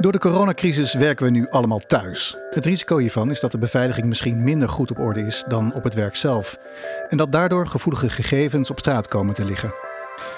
[0.00, 2.36] Door de coronacrisis werken we nu allemaal thuis.
[2.50, 5.84] Het risico hiervan is dat de beveiliging misschien minder goed op orde is dan op
[5.84, 6.58] het werk zelf.
[7.08, 9.74] En dat daardoor gevoelige gegevens op straat komen te liggen.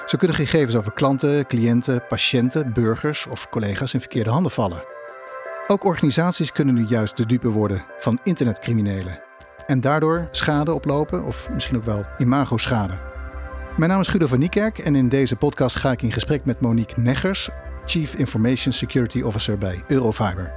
[0.07, 4.85] Zo kunnen gegevens over klanten, cliënten, patiënten, burgers of collega's in verkeerde handen vallen.
[5.67, 9.21] Ook organisaties kunnen nu juist de dupe worden van internetcriminelen.
[9.67, 13.12] En daardoor schade oplopen of misschien ook wel imago-schade.
[13.77, 16.61] Mijn naam is Guido van Niekerk en in deze podcast ga ik in gesprek met
[16.61, 17.49] Monique Neggers,
[17.87, 20.53] Chief Information Security Officer bij Eurofiber.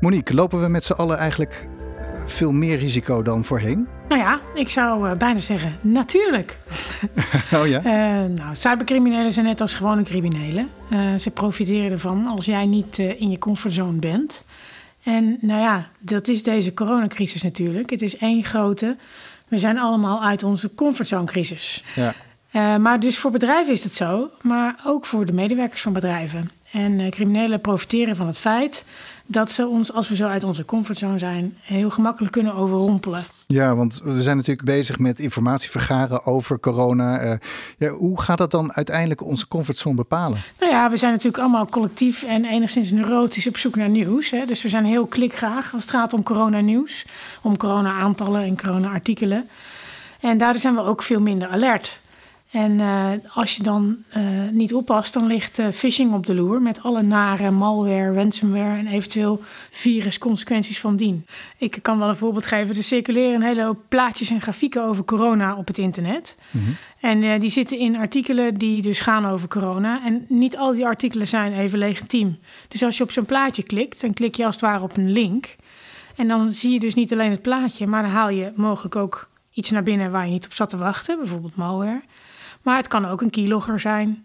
[0.00, 1.68] Monique, lopen we met z'n allen eigenlijk
[2.26, 3.88] veel meer risico dan voorheen?
[4.08, 6.56] Nou ja, ik zou uh, bijna zeggen natuurlijk.
[7.60, 7.78] oh ja?
[7.78, 10.68] Uh, nou, cybercriminelen zijn net als gewone criminelen.
[10.90, 14.44] Uh, ze profiteren ervan als jij niet in je comfortzone bent.
[15.02, 17.90] En nou ja, dat is deze coronacrisis natuurlijk.
[17.90, 18.96] Het is één grote.
[19.54, 21.84] We zijn allemaal uit onze comfortzone-crisis.
[21.94, 22.14] Ja.
[22.52, 26.50] Uh, maar dus voor bedrijven is het zo, maar ook voor de medewerkers van bedrijven.
[26.72, 28.84] En uh, criminelen profiteren van het feit
[29.26, 33.24] dat ze ons, als we zo uit onze comfortzone zijn, heel gemakkelijk kunnen overrompelen.
[33.46, 37.24] Ja, want we zijn natuurlijk bezig met informatie vergaren over corona.
[37.24, 37.32] Uh,
[37.78, 40.42] ja, hoe gaat dat dan uiteindelijk onze comfortzone bepalen?
[40.60, 44.30] Nou ja, we zijn natuurlijk allemaal collectief en enigszins neurotisch op zoek naar nieuws.
[44.30, 44.44] Hè?
[44.46, 47.04] Dus we zijn heel klikgraag als het gaat om corona-nieuws,
[47.42, 49.48] om corona-aantallen en corona-artikelen.
[50.20, 52.00] En daardoor zijn we ook veel minder alert.
[52.54, 56.62] En uh, als je dan uh, niet oppast, dan ligt uh, phishing op de loer
[56.62, 61.26] met alle nare malware, ransomware en eventueel virusconsequenties van dien.
[61.58, 62.76] Ik kan wel een voorbeeld geven.
[62.76, 66.36] Er circuleren een hele hoop plaatjes en grafieken over corona op het internet.
[66.50, 66.76] Mm -hmm.
[67.00, 70.04] En die zitten in artikelen die dus gaan over corona.
[70.04, 72.38] En niet al die artikelen zijn even legitiem.
[72.68, 75.12] Dus als je op zo'n plaatje klikt, dan klik je als het ware op een
[75.12, 75.56] link.
[76.16, 79.28] En dan zie je dus niet alleen het plaatje, maar dan haal je mogelijk ook
[79.52, 82.02] iets naar binnen waar je niet op zat te wachten, bijvoorbeeld malware.
[82.64, 84.22] Maar het kan ook een keylogger zijn.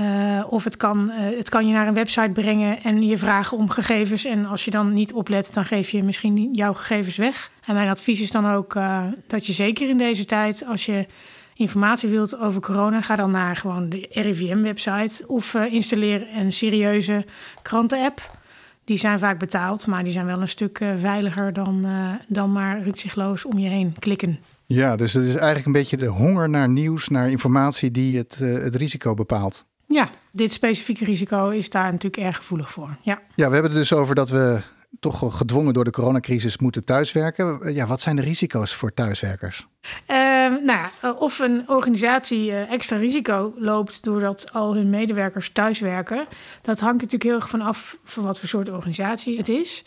[0.00, 3.56] Uh, of het kan, uh, het kan je naar een website brengen en je vragen
[3.56, 4.24] om gegevens.
[4.24, 7.50] En als je dan niet oplet, dan geef je misschien jouw gegevens weg.
[7.64, 11.06] En mijn advies is dan ook uh, dat je zeker in deze tijd, als je
[11.54, 17.24] informatie wilt over corona, ga dan naar gewoon de RIVM-website of installeer een serieuze
[17.62, 18.38] krantenapp.
[18.84, 21.86] Die zijn vaak betaald, maar die zijn wel een stuk veiliger dan,
[22.28, 24.38] dan maar rukzichtloos om je heen klikken.
[24.66, 28.38] Ja, dus het is eigenlijk een beetje de honger naar nieuws, naar informatie die het,
[28.42, 29.64] uh, het risico bepaalt.
[29.86, 32.96] Ja, dit specifieke risico is daar natuurlijk erg gevoelig voor.
[33.02, 33.20] Ja.
[33.34, 34.60] ja, we hebben het dus over dat we
[35.00, 37.74] toch gedwongen door de coronacrisis moeten thuiswerken.
[37.74, 39.66] Ja, wat zijn de risico's voor thuiswerkers?
[40.10, 40.16] Uh,
[40.64, 40.88] nou,
[41.18, 46.26] of een organisatie uh, extra risico loopt doordat al hun medewerkers thuiswerken,
[46.62, 49.84] dat hangt natuurlijk heel erg van af van wat voor soort organisatie het is.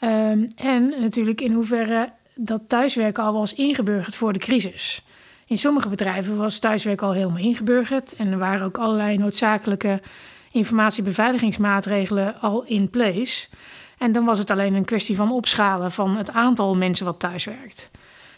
[0.00, 2.12] Um, en natuurlijk in hoeverre
[2.42, 5.02] dat thuiswerken al was ingeburgerd voor de crisis.
[5.46, 10.00] In sommige bedrijven was thuiswerken al helemaal ingeburgerd en er waren ook allerlei noodzakelijke
[10.50, 13.48] informatiebeveiligingsmaatregelen al in place.
[13.98, 17.90] En dan was het alleen een kwestie van opschalen van het aantal mensen wat thuiswerkt.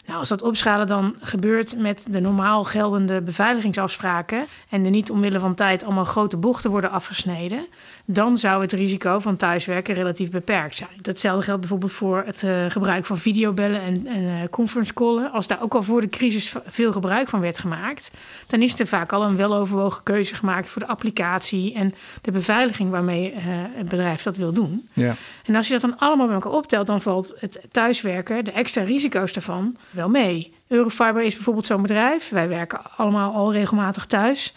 [0.05, 5.39] Nou, als dat opschalen dan gebeurt met de normaal geldende beveiligingsafspraken en er niet omwille
[5.39, 7.67] van tijd allemaal grote bochten worden afgesneden,
[8.05, 10.89] dan zou het risico van thuiswerken relatief beperkt zijn.
[11.01, 15.31] Datzelfde geldt bijvoorbeeld voor het uh, gebruik van videobellen en, en uh, conference callen.
[15.31, 18.11] Als daar ook al voor de crisis veel gebruik van werd gemaakt,
[18.47, 22.89] dan is er vaak al een weloverwogen keuze gemaakt voor de applicatie en de beveiliging
[22.89, 23.39] waarmee uh,
[23.75, 24.89] het bedrijf dat wil doen.
[24.93, 25.15] Ja.
[25.45, 28.83] En als je dat dan allemaal bij elkaar optelt, dan valt het thuiswerken, de extra
[28.83, 30.53] risico's daarvan, wel mee.
[30.67, 32.29] Eurofiber is bijvoorbeeld zo'n bedrijf.
[32.29, 34.53] Wij werken allemaal al regelmatig thuis.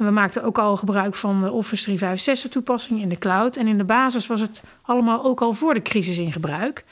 [0.00, 3.56] En we maakten ook al gebruik van de Office 365 toepassing in de cloud.
[3.56, 6.84] En in de basis was het allemaal ook al voor de crisis in gebruik.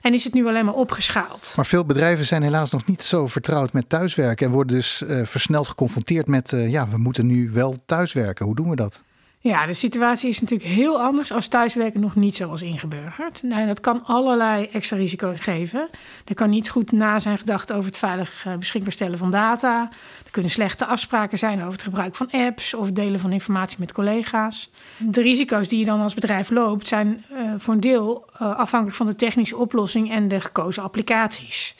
[0.00, 1.52] En is het nu alleen maar opgeschaald.
[1.56, 4.46] Maar veel bedrijven zijn helaas nog niet zo vertrouwd met thuiswerken.
[4.46, 8.46] En worden dus uh, versneld geconfronteerd met, uh, ja, we moeten nu wel thuiswerken.
[8.46, 9.02] Hoe doen we dat?
[9.46, 13.42] Ja, de situatie is natuurlijk heel anders als thuiswerken nog niet zo was ingeburgerd.
[13.42, 15.88] Nou, dat kan allerlei extra risico's geven.
[16.24, 19.88] Er kan niet goed na zijn gedacht over het veilig uh, beschikbaar stellen van data.
[20.24, 23.92] Er kunnen slechte afspraken zijn over het gebruik van apps of delen van informatie met
[23.92, 24.70] collega's.
[24.98, 28.96] De risico's die je dan als bedrijf loopt zijn uh, voor een deel uh, afhankelijk
[28.96, 31.76] van de technische oplossing en de gekozen applicaties.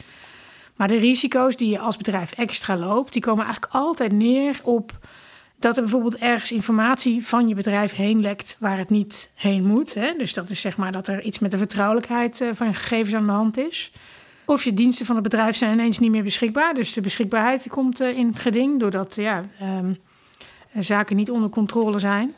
[0.77, 4.93] Maar de risico's die je als bedrijf extra loopt, die komen eigenlijk altijd neer op
[5.67, 9.95] dat er bijvoorbeeld ergens informatie van je bedrijf heen lekt waar het niet heen moet.
[9.95, 10.13] Hè?
[10.19, 13.27] Dus dat is zeg maar dat er iets met de vertrouwelijkheid uh, van gegevens aan
[13.27, 13.93] de hand is.
[14.45, 16.75] Of je diensten van het bedrijf zijn ineens niet meer beschikbaar.
[16.75, 19.99] Dus de beschikbaarheid komt uh, in het geding doordat ja, um,
[20.79, 22.35] zaken niet onder controle zijn.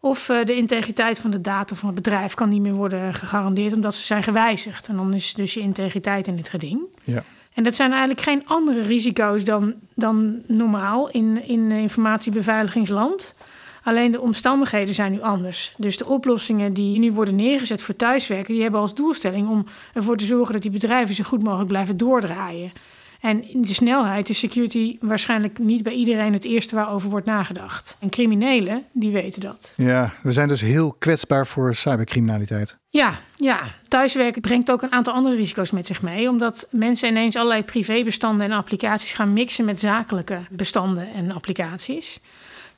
[0.00, 3.72] Of uh, de integriteit van de data van het bedrijf kan niet meer worden gegarandeerd
[3.72, 4.88] omdat ze zijn gewijzigd.
[4.88, 6.80] En dan is dus je integriteit in het geding.
[7.04, 7.24] Ja.
[7.54, 13.34] En dat zijn eigenlijk geen andere risico's dan, dan normaal in, in informatiebeveiligingsland.
[13.82, 15.74] Alleen de omstandigheden zijn nu anders.
[15.76, 20.16] Dus de oplossingen die nu worden neergezet voor thuiswerken, die hebben als doelstelling om ervoor
[20.16, 22.72] te zorgen dat die bedrijven zo goed mogelijk blijven doordraaien.
[23.20, 27.96] En de snelheid is security waarschijnlijk niet bij iedereen het eerste waarover wordt nagedacht.
[27.98, 29.72] En criminelen, die weten dat.
[29.76, 32.78] Ja, we zijn dus heel kwetsbaar voor cybercriminaliteit.
[32.88, 33.60] Ja, ja.
[33.88, 36.28] Thuiswerken brengt ook een aantal andere risico's met zich mee.
[36.28, 42.20] Omdat mensen ineens allerlei privébestanden en applicaties gaan mixen met zakelijke bestanden en applicaties.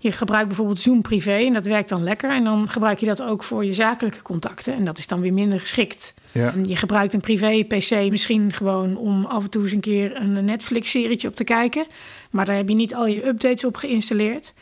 [0.02, 2.30] Je gebruikt bijvoorbeeld Zoom privé en dat werkt dan lekker.
[2.30, 4.74] En dan gebruik je dat ook voor je zakelijke contacten.
[4.74, 6.14] En dat is dan weer minder geschikt.
[6.32, 6.54] Ja.
[6.66, 11.28] Je gebruikt een privé-PC misschien gewoon om af en toe eens een keer een Netflix-serietje
[11.28, 11.86] op te kijken.
[12.30, 14.52] Maar daar heb je niet al je updates op geïnstalleerd.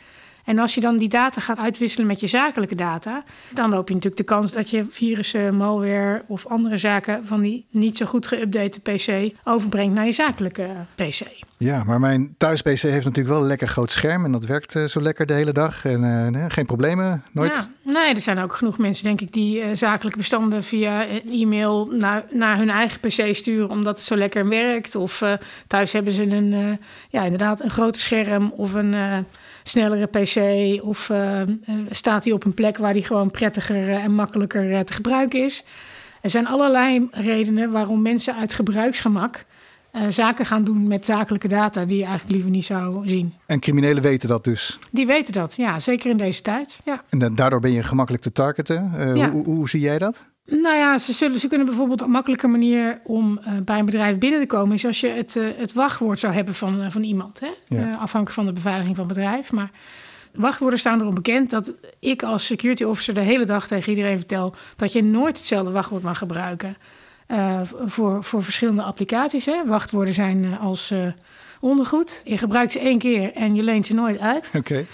[0.45, 3.93] En als je dan die data gaat uitwisselen met je zakelijke data, dan loop je
[3.93, 8.33] natuurlijk de kans dat je virussen, malware of andere zaken van die niet zo goed
[8.33, 11.49] geüpdate PC overbrengt naar je zakelijke PC.
[11.63, 14.85] Ja, maar mijn thuis-PC heeft natuurlijk wel een lekker groot scherm en dat werkt uh,
[14.85, 15.85] zo lekker de hele dag.
[15.85, 17.53] En nee, geen problemen, nooit.
[17.53, 21.85] Ja, nee, er zijn ook genoeg mensen, denk ik, die uh, zakelijke bestanden via e-mail
[21.91, 24.95] naar, naar hun eigen PC sturen omdat het zo lekker werkt.
[24.95, 25.23] Of
[25.67, 26.79] thuis hebben ze een,
[27.09, 29.25] ja, inderdaad, een groter scherm of een
[29.63, 30.37] snellere PC.
[30.83, 31.11] Of
[31.91, 35.63] staat hij op een plek waar die gewoon prettiger en makkelijker te gebruiken is.
[36.21, 39.45] Er zijn allerlei redenen waarom mensen uit gebruiksgemak
[39.93, 43.33] uh, zaken gaan doen met zakelijke data die je eigenlijk liever niet zou zien.
[43.45, 44.79] En criminelen weten dat dus?
[44.91, 46.79] Die weten dat, ja, zeker in deze tijd.
[46.85, 47.03] Ja.
[47.09, 48.91] En daardoor ben je gemakkelijk te targeten.
[48.97, 50.25] Uh, hoe, hoe, zie jij dat?
[50.45, 54.17] Nou ja, ze, zullen, ze kunnen bijvoorbeeld een makkelijke manier om uh, bij een bedrijf
[54.17, 57.39] binnen te komen, is als je het, het wachtwoord zou hebben van, van iemand.
[57.39, 57.49] Hè?
[57.67, 57.89] Ja.
[57.91, 59.51] afhankelijk van de beveiliging van het bedrijf.
[59.51, 59.71] Maar
[60.33, 64.55] wachtwoorden staan erom bekend dat ik als security officer de hele dag tegen iedereen vertel
[64.75, 66.77] dat je nooit hetzelfde wachtwoord mag gebruiken.
[67.31, 69.45] Uh, voor, voor verschillende applicaties.
[69.45, 69.65] Hè.
[69.65, 71.07] Wachtwoorden zijn uh, als uh,
[71.59, 72.21] ondergoed.
[72.25, 74.51] Je gebruikt ze één keer en je leent ze nooit uit.
[74.57, 74.85] Oké.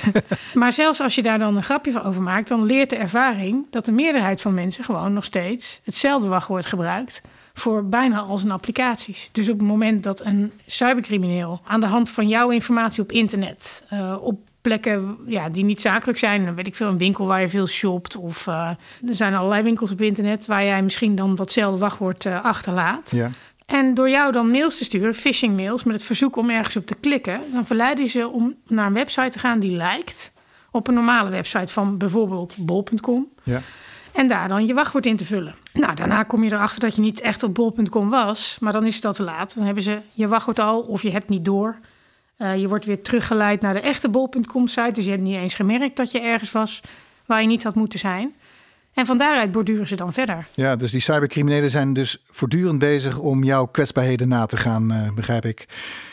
[0.54, 3.66] maar zelfs als je daar dan een grapje van over maakt, dan leert de ervaring
[3.70, 7.20] dat de meerderheid van mensen gewoon nog steeds hetzelfde wachtwoord gebruikt
[7.54, 9.28] voor bijna al zijn applicaties.
[9.32, 13.84] Dus op het moment dat een cybercrimineel aan de hand van jouw informatie op internet,
[14.20, 16.44] op plekken ja, die niet zakelijk zijn.
[16.44, 18.16] Dan weet ik veel, een winkel waar je veel shopt.
[18.16, 18.70] Of uh,
[19.06, 23.10] er zijn allerlei winkels op internet waar jij misschien dan datzelfde wachtwoord uh, achterlaat.
[23.10, 23.30] Ja.
[23.66, 26.86] En door jou dan mails te sturen, phishing mails, met het verzoek om ergens op
[26.86, 30.32] te klikken, dan verleiden ze om naar een website te gaan die lijkt
[30.70, 33.28] op een normale website van bijvoorbeeld bol.com.
[33.42, 33.62] Ja.
[34.12, 35.54] En daar dan je wachtwoord in te vullen.
[35.72, 38.94] Nou, daarna kom je erachter dat je niet echt op bol.com was, maar dan is
[38.94, 39.54] het al te laat.
[39.54, 41.78] Dan hebben ze je wachtwoord al of je hebt niet door.
[42.42, 44.92] Uh, je wordt weer teruggeleid naar de echte bol.com site.
[44.92, 46.80] Dus je hebt niet eens gemerkt dat je ergens was
[47.26, 48.34] waar je niet had moeten zijn.
[48.94, 50.46] En van daaruit borduren ze dan verder.
[50.54, 55.12] Ja, dus die cybercriminelen zijn dus voortdurend bezig om jouw kwetsbaarheden na te gaan, uh,
[55.12, 55.68] begrijp ik.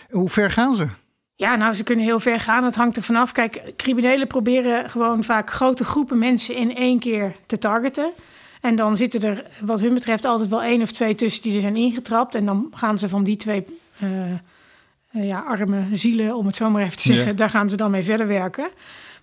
[0.09, 0.87] Hoe ver gaan ze?
[1.35, 2.63] Ja, nou, ze kunnen heel ver gaan.
[2.63, 3.31] Het hangt er vanaf.
[3.31, 8.11] Kijk, criminelen proberen gewoon vaak grote groepen mensen in één keer te targeten.
[8.61, 11.61] En dan zitten er, wat hun betreft, altijd wel één of twee tussen die er
[11.61, 12.35] zijn ingetrapt.
[12.35, 13.65] En dan gaan ze van die twee
[14.03, 14.33] uh, uh,
[15.25, 18.03] ja, arme zielen, om het zo maar even te zeggen, daar gaan ze dan mee
[18.03, 18.69] verder werken.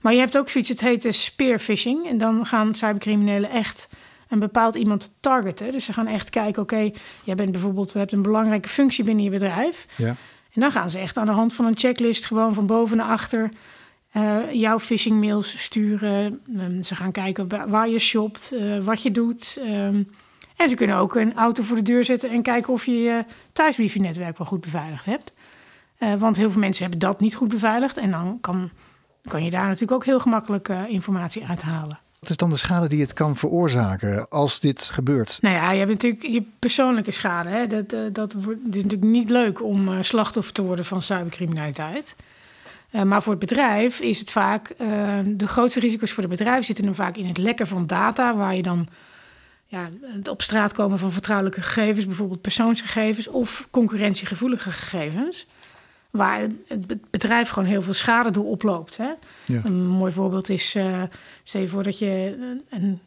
[0.01, 2.09] Maar je hebt ook zoiets, het heet spearfishing.
[2.09, 3.89] En dan gaan cybercriminelen echt
[4.29, 5.73] een bepaald iemand targeten.
[5.73, 6.91] Dus ze gaan echt kijken, oké,
[7.25, 9.87] jij bent bijvoorbeeld, hebt een belangrijke functie binnen je bedrijf.
[9.97, 10.17] Ja.
[10.53, 13.09] En dan gaan ze echt aan de hand van een checklist, gewoon van boven naar
[13.09, 13.49] achter,
[14.17, 16.41] uh, jouw phishing mails sturen.
[16.59, 19.59] Um, ze gaan kijken waar je shopt, uh, wat je doet.
[19.61, 20.09] Um,
[20.57, 23.25] en ze kunnen ook een auto voor de deur zetten en kijken of je je
[23.53, 25.33] thuis wifi-netwerk wel goed beveiligd hebt.
[25.99, 27.97] Uh, want heel veel mensen hebben dat niet goed beveiligd.
[27.97, 28.71] En dan kan,
[29.25, 31.99] kan je daar natuurlijk ook heel gemakkelijk uh, informatie uithalen.
[32.21, 35.39] Wat is dan de schade die het kan veroorzaken als dit gebeurt?
[35.41, 37.49] Nou ja, je hebt natuurlijk je persoonlijke schade.
[37.49, 37.67] Hè?
[37.67, 42.17] Dat, uh, dat wordt, het is natuurlijk niet leuk om slachtoffer te worden van cybercriminaliteit.
[42.91, 44.75] maar voor het bedrijf is het vaak...
[45.25, 48.37] de grootste risico's voor het bedrijf zitten dan vaak in het lekken van data...
[48.37, 48.89] waar je dan
[49.67, 52.07] ja, het op straat komen van vertrouwelijke gegevens...
[52.07, 55.47] bijvoorbeeld persoonsgegevens of concurrentiegevoelige gegevens
[56.17, 58.97] waar het bedrijf gewoon heel veel schade door oploopt.
[58.97, 59.11] Hè?
[59.45, 59.61] Ja.
[59.65, 61.03] Een mooi voorbeeld is, uh,
[61.43, 62.37] stel je voor dat je
[62.71, 63.01] een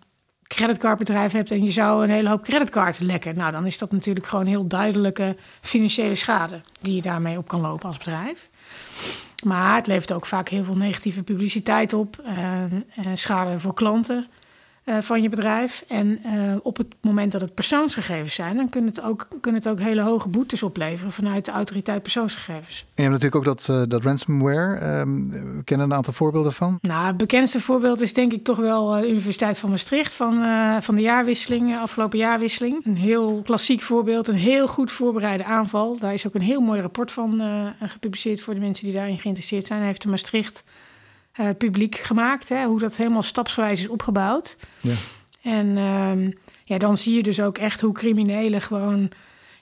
[0.47, 3.35] creditcardbedrijf hebt en je zou een hele hoop creditcards lekken.
[3.35, 7.61] Nou, dan is dat natuurlijk gewoon heel duidelijke financiële schade die je daarmee op kan
[7.61, 8.49] lopen als bedrijf.
[9.45, 12.63] Maar het levert ook vaak heel veel negatieve publiciteit op, uh,
[13.13, 14.27] schade voor klanten.
[14.87, 15.83] Eh, van je bedrijf.
[15.87, 19.69] En uh, op het moment dat het persoonsgegevens zijn, dan kunnen het ook, kunnen het
[19.69, 22.79] ook hele hoge boetes opleveren vanuit de autoriteit persoonsgegevens.
[22.79, 24.99] En je hebt natuurlijk ook dat, uh, dat ransomware.
[24.99, 26.77] Um, we kennen een aantal voorbeelden van.
[26.81, 30.33] Nou, het bekendste voorbeeld is denk ik toch wel de Universiteit van Maastricht van,
[30.83, 32.85] van de jaarwisseling, afgelopen jaarwisseling.
[32.85, 35.97] Een heel klassiek voorbeeld, een heel goed voorbereide aanval.
[35.97, 37.41] Daar is ook een heel mooi rapport van
[37.81, 39.79] gepubliceerd voor de mensen die daarin geïnteresseerd zijn.
[39.79, 40.63] Hij heeft de Maastricht
[41.57, 42.49] publiek gemaakt.
[42.49, 44.57] Hè, hoe dat helemaal stapsgewijs is opgebouwd.
[44.81, 44.93] Ja.
[45.41, 46.31] En ehm,
[46.63, 49.11] ja, dan zie je dus ook echt hoe criminelen gewoon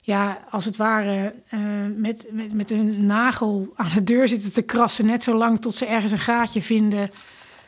[0.06, 1.60] ja, als het ware uh,
[1.96, 5.76] met, met, met een nagel aan de deur zitten te krassen, net zo lang tot
[5.76, 7.10] ze ergens een gaatje vinden.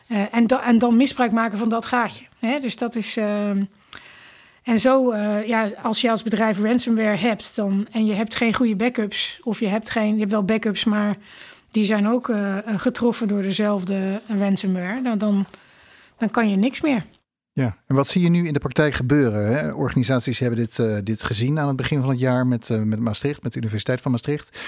[0.10, 2.26] Uh, en, da en dan misbruik maken van dat gaatje.
[2.40, 2.60] Hè?
[2.60, 3.18] Dus dat is.
[3.18, 3.50] Uh,
[4.64, 8.76] en zo, ja, als je als bedrijf ransomware hebt dan, en je hebt geen goede
[8.76, 11.18] backups, of je hebt geen, je hebt wel backups, maar
[11.78, 12.32] die zijn ook
[12.66, 15.46] getroffen door dezelfde ransomware, nou, dan,
[16.18, 17.06] dan kan je niks meer.
[17.52, 19.48] Ja, en wat zie je nu in de praktijk gebeuren?
[19.48, 19.72] Hè?
[19.74, 23.00] Organisaties hebben dit, uh, dit gezien aan het begin van het jaar met, uh, met
[23.00, 24.62] Maastricht, met de Universiteit van Maastricht.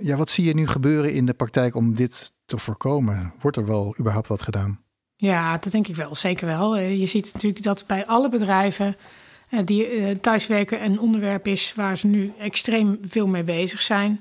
[0.00, 3.32] Ja, wat zie je nu gebeuren in de praktijk om dit te voorkomen?
[3.40, 4.80] Wordt er wel überhaupt wat gedaan?
[5.16, 6.78] Ja, dat denk ik wel, zeker wel.
[6.78, 8.96] Je ziet natuurlijk dat bij alle bedrijven
[9.64, 14.20] die thuiswerken een onderwerp is waar ze nu extreem veel mee bezig zijn.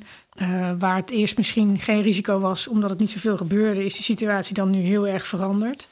[0.79, 4.53] Waar het eerst misschien geen risico was omdat het niet zoveel gebeurde, is de situatie
[4.53, 5.87] dan nu heel erg veranderd.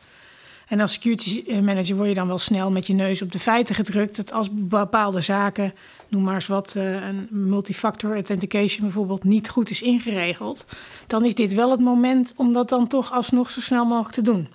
[0.68, 3.76] En als security manager word je dan wel snel met je neus op de feiten
[3.76, 4.16] gedrukt.
[4.16, 5.74] Dat als bepaalde zaken,
[6.08, 10.66] noem maar eens wat, uh, een multifactor authentication bijvoorbeeld, niet goed is ingeregeld.
[11.08, 14.22] Dan is dit wel het moment om dat dan toch alsnog zo snel mogelijk te
[14.22, 14.48] doen.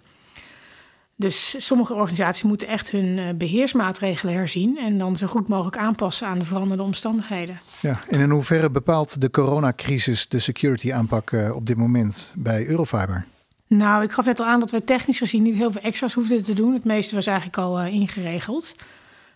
[1.21, 6.27] Dus sommige organisaties moeten echt hun eh, beheersmaatregelen herzien en dan zo goed mogelijk aanpassen
[6.27, 7.59] aan de veranderde omstandigheden.
[7.81, 12.67] Ja, en in hoeverre bepaalt de coronacrisis de security aanpak eh, op dit moment bij
[12.67, 13.27] Eurofiber?
[13.67, 16.45] Nou, ik gaf net al aan dat we technisch gezien niet heel veel extra's hoefden
[16.45, 16.73] te doen.
[16.73, 18.75] Het meeste was eigenlijk al uh, ingeregeld.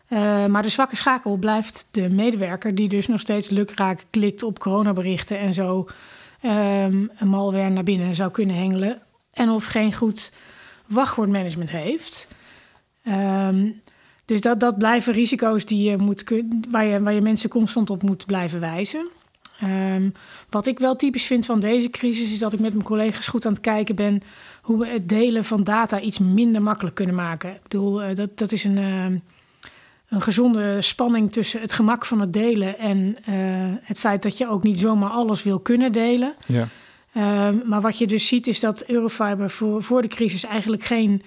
[0.09, 4.59] Uh, maar de zwakke schakel blijft de medewerker die dus nog steeds lukraak klikt op
[4.59, 5.89] coronaberichten en zo
[6.43, 9.03] um, een malware naar binnen zou kunnen hengelen.
[9.33, 10.33] En of geen goed
[10.93, 12.27] wachtwoordmanagement heeft.
[13.05, 13.81] Um,
[14.25, 16.25] dus dat, dat blijven risico's die je moet,
[16.71, 19.07] waar, je, waar je mensen constant op moet blijven wijzen.
[19.65, 20.13] Um,
[20.51, 23.47] wat ik wel typisch vind van deze crisis is dat ik met mijn collega's goed
[23.47, 24.23] aan het kijken ben
[24.63, 27.51] hoe we het delen van data iets minder makkelijk kunnen maken.
[27.51, 29.05] Ik bedoel, uh, dat, dat is een, uh,
[30.09, 34.49] een gezonde spanning tussen het gemak van het delen en uh, het feit dat je
[34.49, 36.35] ook niet zomaar alles wil kunnen delen.
[36.47, 36.69] Ja.
[37.65, 41.23] Maar wat je dus ziet is dat Eurofiber voor, voor de crisis eigenlijk geen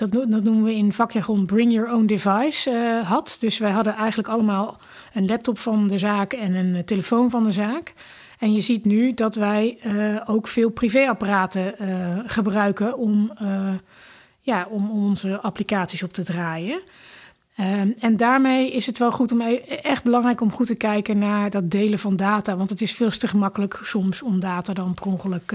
[0.00, 3.36] dat, dat, noemen we in vakjargon bring your own device uh, had.
[3.40, 4.78] Dus wij hadden eigenlijk allemaal
[5.12, 7.94] een laptop van de zaak en een telefoon van de zaak.
[8.38, 13.32] En je ziet nu dat wij uh, ook veel privéapparaten uh, gebruiken om,
[14.40, 16.80] ja, om onze applicaties op te draaien.
[17.60, 21.18] Um, en daarmee is het wel goed om e-, echt belangrijk om goed te kijken
[21.18, 22.56] naar dat delen van data.
[22.56, 25.54] Want het is veel te gemakkelijk soms om data dan per ongeluk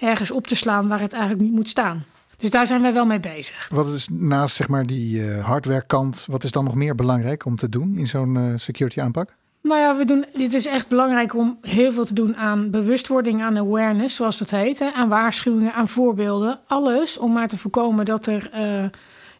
[0.00, 2.04] ergens op te slaan waar het eigenlijk niet moet staan.
[2.36, 3.68] Dus daar zijn wij wel mee bezig.
[3.72, 7.56] Wat is naast zeg maar, die uh, hardwarekant, wat is dan nog meer belangrijk om
[7.56, 9.34] te doen in zo'n uh, security aanpak?
[9.62, 13.42] Nou ja, we doen, het is echt belangrijk om heel veel te doen aan bewustwording,
[13.42, 14.78] aan awareness, zoals dat heet.
[14.78, 16.60] Hè, aan waarschuwingen, aan voorbeelden.
[16.66, 18.50] Alles om maar te voorkomen dat er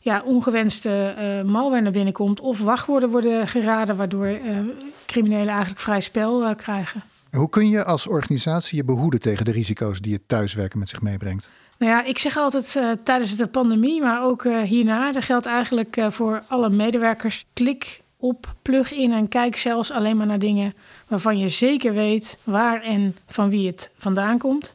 [0.05, 2.41] ja, ongewenste uh, malware naar binnen komt.
[2.41, 4.59] Of wachtwoorden worden geraden, waardoor uh,
[5.07, 7.03] criminelen eigenlijk vrij spel krijgen.
[7.31, 11.01] Hoe kun je als organisatie je behoeden tegen de risico's die het thuiswerken met zich
[11.03, 11.51] meebrengt?
[11.79, 16.43] Nou ja, ik zeg altijd tijdens de pandemie, maar ook hierna, dat geldt eigenlijk voor
[16.49, 17.45] alle medewerkers.
[17.53, 20.75] Klik op, plug in en kijk zelfs alleen maar naar dingen
[21.09, 24.75] waarvan je zeker weet waar en van wie het vandaan komt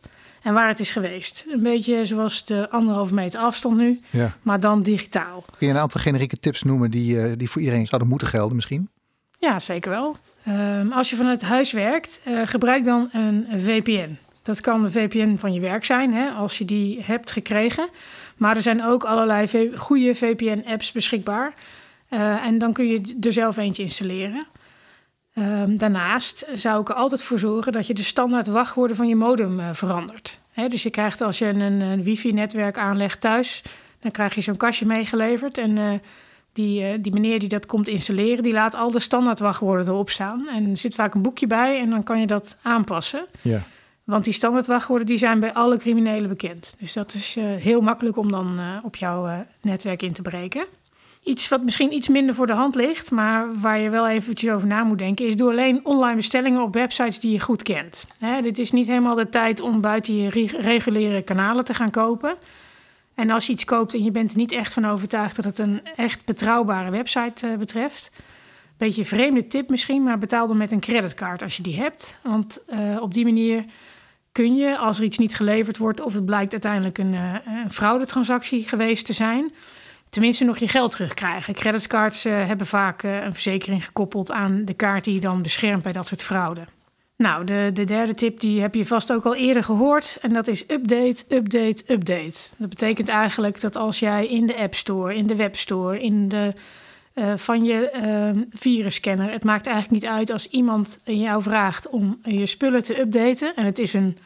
[0.49, 1.45] en waar het is geweest.
[1.51, 4.35] Een beetje zoals de anderhalve meter afstand nu, ja.
[4.41, 5.43] maar dan digitaal.
[5.57, 8.89] Kun je een aantal generieke tips noemen die, die voor iedereen zouden moeten gelden misschien?
[9.39, 10.15] Ja, zeker wel.
[10.47, 14.17] Um, als je vanuit huis werkt, gebruik dan een VPN.
[14.43, 17.89] Dat kan de VPN van je werk zijn, hè, als je die hebt gekregen.
[18.37, 21.53] Maar er zijn ook allerlei goede VPN-apps beschikbaar.
[22.09, 24.47] Uh, en dan kun je er zelf eentje installeren.
[25.39, 29.15] Um, daarnaast zou ik er altijd voor zorgen dat je de standaard wachtwoorden van je
[29.15, 30.37] modem uh, verandert.
[30.69, 33.63] Dus je krijgt als je een, een wifi-netwerk aanlegt thuis,
[33.99, 35.57] dan krijg je zo'n kastje meegeleverd.
[35.57, 35.91] En uh,
[36.53, 40.49] die, die meneer die dat komt installeren, die laat al de standaard wachtwoorden erop staan.
[40.49, 43.25] En er zit vaak een boekje bij en dan kan je dat aanpassen.
[43.41, 43.61] Ja.
[44.03, 46.75] Want die standaardwachtwoorden die zijn bij alle criminelen bekend.
[46.79, 50.65] Dus dat is heel makkelijk om dan op jouw netwerk in te breken.
[51.23, 54.67] Iets wat misschien iets minder voor de hand ligt, maar waar je wel eventjes over
[54.67, 58.07] na moet denken, is doe alleen online bestellingen op websites die je goed kent.
[58.41, 62.35] Dit is niet helemaal de tijd om buiten je reguliere kanalen te gaan kopen.
[63.15, 65.59] En als je iets koopt en je bent er niet echt van overtuigd dat het
[65.59, 68.11] een echt betrouwbare website betreft,
[68.77, 72.19] beetje een vreemde tip misschien, maar betaal dan met een creditcard als je die hebt.
[72.23, 72.63] Want
[72.99, 73.65] op die manier
[74.31, 77.71] kun je, als er iets niet geleverd wordt of het blijkt uiteindelijk een, uh, een
[77.71, 79.51] fraudetransactie geweest te zijn,
[80.09, 81.53] tenminste nog je geld terugkrijgen.
[81.53, 85.83] Creditcards uh, hebben vaak uh, een verzekering gekoppeld aan de kaart die je dan beschermt
[85.83, 86.61] bij dat soort fraude.
[87.15, 90.17] Nou, de, de derde tip die heb je vast ook al eerder gehoord.
[90.21, 92.49] En dat is update, update, update.
[92.57, 96.29] Dat betekent eigenlijk dat als jij in de App Store, in de Web Store, in
[96.29, 96.53] de,
[97.15, 97.91] uh, van je
[98.35, 99.31] uh, virusscanner...
[99.31, 103.55] het maakt eigenlijk niet uit als iemand jou vraagt om je spullen te updaten...
[103.55, 104.17] en het is een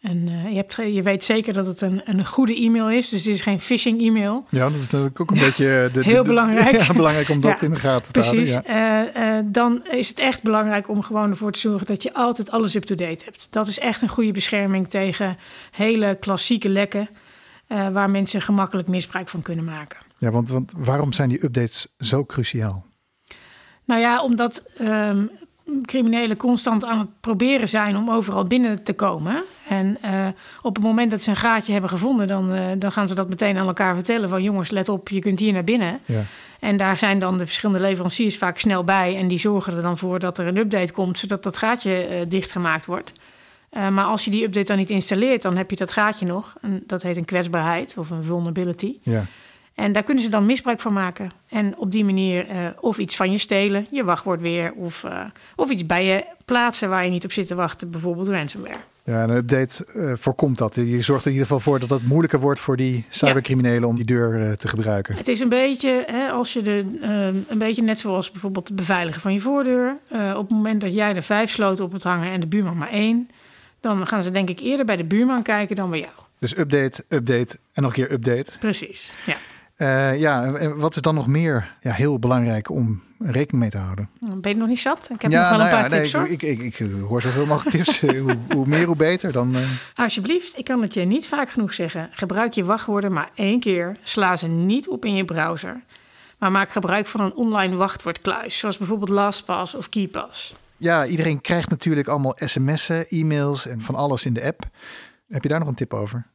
[0.00, 3.24] en uh, je, hebt, je weet zeker dat het een, een goede e-mail is, dus
[3.24, 4.46] het is geen phishing e-mail.
[4.50, 6.76] Ja, dat is natuurlijk ook een beetje eh, de, heel belangrijk.
[6.86, 8.52] Ja, belangrijk om dat in de gaten te precies.
[8.54, 9.16] houden.
[9.16, 12.50] Uh, uh, dan is het echt belangrijk om gewoon ervoor te zorgen dat je altijd
[12.50, 13.46] alles up-to-date hebt.
[13.50, 15.36] Dat is echt een goede bescherming tegen
[15.70, 17.08] hele klassieke lekken,
[17.68, 19.98] waar mensen gemakkelijk misbruik van kunnen maken.
[20.18, 22.86] Ja, want, want waarom zijn die updates zo cruciaal?
[23.84, 25.30] Nou ja, omdat um,
[25.84, 29.44] criminelen constant aan het proberen zijn om overal binnen te komen.
[29.68, 30.26] En uh,
[30.62, 33.28] op het moment dat ze een gaatje hebben gevonden, dan, uh, dan gaan ze dat
[33.28, 34.28] meteen aan elkaar vertellen.
[34.28, 36.00] Van jongens, let op, je kunt hier naar binnen.
[36.04, 36.22] Ja.
[36.60, 39.16] En daar zijn dan de verschillende leveranciers vaak snel bij.
[39.16, 42.16] En die zorgen er dan voor dat er een update komt, zodat dat gaatje uh,
[42.28, 43.12] dichtgemaakt wordt.
[43.70, 46.54] maar als je die update dan niet installeert, dan heb je dat gaatje nog.
[46.60, 48.96] En dat heet een kwetsbaarheid of een vulnerability.
[49.02, 49.26] Ja.
[49.78, 51.30] En daar kunnen ze dan misbruik van maken.
[51.48, 55.24] En op die manier uh, of iets van je stelen, je wachtwoord weer, of, uh,
[55.56, 58.76] of iets bij je plaatsen waar je niet op zit te wachten, bijvoorbeeld ransomware.
[59.04, 60.74] Ja, een update uh, voorkomt dat.
[60.74, 63.86] Je zorgt er in ieder geval voor dat het moeilijker wordt voor die cybercriminelen ja.
[63.86, 65.14] om die deur te gebruiken.
[65.16, 66.84] Het is een beetje, hè, als je de,
[67.48, 69.96] een beetje net zoals bijvoorbeeld het beveiligen van je voordeur.
[70.10, 72.90] op het moment dat jij er vijf sloten op het hangen en de buurman maar
[72.90, 73.30] één,
[73.80, 76.12] dan gaan ze denk ik eerder bij de buurman kijken dan bij jou.
[76.38, 78.58] Dus update, update en nog een keer update.
[78.58, 79.36] Precies, ja.
[79.78, 83.78] Uh, ja, en wat is dan nog meer ja, heel belangrijk om rekening mee te
[83.78, 84.10] houden?
[84.34, 85.08] Ben je nog niet zat?
[85.12, 86.30] Ik heb ja, nog wel nou een paar ja, tips nee, hoor.
[86.30, 88.00] Ik, ik, ik, ik, hoor zoveel mogelijk tips.
[88.00, 89.32] hoe, hoe, meer, hoe beter.
[89.32, 89.62] Dan, uh...
[89.94, 92.08] Alsjeblieft, ik kan het je niet vaak genoeg zeggen.
[92.12, 93.96] Gebruik je wachtwoorden maar één keer.
[94.02, 95.82] Sla ze niet op in je browser.
[96.38, 98.58] Maar maak gebruik van een online wachtwoordkluis.
[98.58, 100.54] Zoals bijvoorbeeld LastPass of KeyPass.
[100.76, 104.62] Ja, iedereen krijgt natuurlijk allemaal sms'en, e-mails en van alles in de app.
[105.28, 106.26] Heb je daar nog een tip over?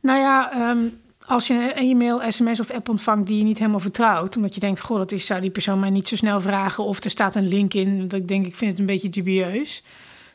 [0.00, 3.80] Nou ja, um, als je een e-mail, sms of app ontvangt die je niet helemaal
[3.80, 6.84] vertrouwt, omdat je denkt, goh, dat is, zou die persoon mij niet zo snel vragen,
[6.84, 9.82] of er staat een link in, dat ik denk, ik vind het een beetje dubieus,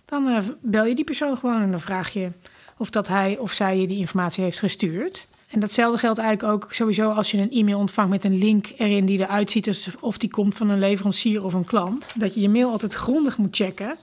[0.06, 2.32] dan uh, bel je die persoon gewoon en dan vraag je
[2.78, 5.28] of dat hij of zij je die informatie heeft gestuurd.
[5.50, 9.06] En datzelfde geldt eigenlijk ook sowieso als je een e-mail ontvangt met een link erin
[9.06, 12.14] die eruit ziet alsof die komt van een leverancier of een klant.
[12.16, 13.98] Dat je je mail altijd grondig moet checken.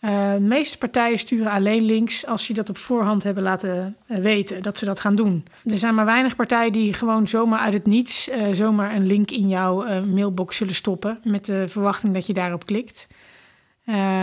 [0.00, 4.18] Uh, de meeste partijen sturen alleen links als ze dat op voorhand hebben laten uh,
[4.18, 5.44] weten dat ze dat gaan doen.
[5.64, 9.30] Er zijn maar weinig partijen die gewoon zomaar uit het niets uh, zomaar een link
[9.30, 13.06] in jouw mailbox zullen stoppen met de verwachting dat je daarop klikt.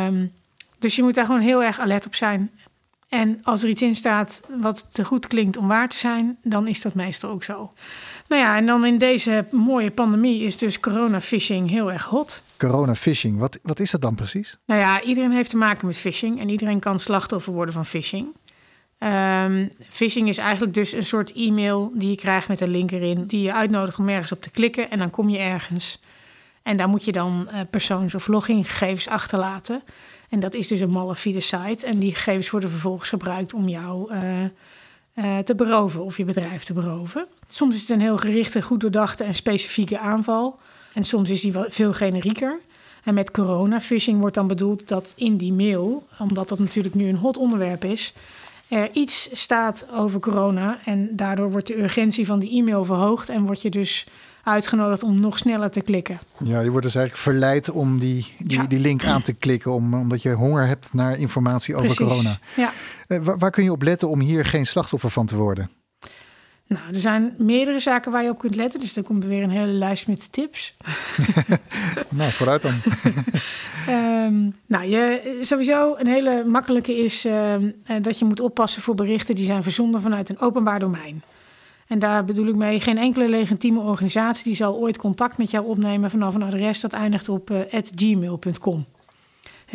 [0.08, 0.32] Um,
[0.80, 2.52] dus je moet daar gewoon heel erg alert op zijn.
[3.10, 6.68] En als er iets in staat wat te goed klinkt om waar te zijn, dan
[6.68, 7.72] is dat meestal ook zo.
[8.28, 12.42] Nou ja, en dan in deze mooie pandemie is dus corona phishing heel erg hot.
[12.58, 14.58] Corona phishing, wat, wat is dat dan precies?
[14.66, 18.28] Nou ja, iedereen heeft te maken met phishing en iedereen kan slachtoffer worden van phishing.
[19.00, 23.26] Um, phishing is eigenlijk dus een soort e-mail die je krijgt met een link erin,
[23.26, 26.02] die je uitnodigt om ergens op te klikken en dan kom je ergens.
[26.64, 29.84] En daar moet je dan uh, persoons- of logingegevens achterlaten.
[30.30, 34.14] En dat is dus een malafide site en die gegevens worden vervolgens gebruikt om jou
[34.14, 34.20] uh,
[35.18, 37.26] uh, te beroven of je bedrijf te beroven.
[37.48, 40.60] Soms is het een heel gerichte, goed doordachte en specifieke aanval.
[40.94, 42.60] En soms is die wel veel generieker.
[43.04, 47.08] En met corona phishing wordt dan bedoeld dat in die mail, omdat dat natuurlijk nu
[47.08, 48.14] een hot onderwerp is,
[48.68, 50.80] er iets staat over corona.
[50.86, 54.06] En daardoor wordt de urgentie van die e-mail verhoogd en word je dus
[54.48, 56.20] uitgenodigd om nog sneller te klikken.
[56.44, 58.64] Ja, je wordt dus eigenlijk verleid om die, die, ja.
[58.64, 62.08] die link aan te klikken, om, omdat je honger hebt naar informatie over Precies.
[62.08, 62.38] corona.
[62.56, 62.72] Ja.
[63.08, 65.70] Uh, waar, waar kun je op letten om hier geen slachtoffer van te worden?
[66.68, 68.80] Nou, er zijn meerdere zaken waar je op kunt letten.
[68.80, 70.76] Dus dan komt er weer een hele lijst met tips.
[72.10, 72.74] nou, vooruit dan.
[73.90, 77.56] um, nou, je, sowieso een hele makkelijke is uh,
[78.02, 81.24] dat je moet oppassen voor berichten die zijn verzonden vanuit een openbaar domein.
[81.88, 85.66] En daar bedoel ik mee, geen enkele legitieme organisatie die zal ooit contact met jou
[85.66, 87.60] opnemen vanaf een adres dat eindigt op uh,
[87.96, 88.86] gmail.com.